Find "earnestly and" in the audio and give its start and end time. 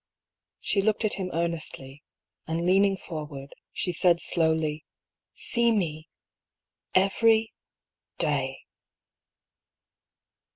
1.31-2.65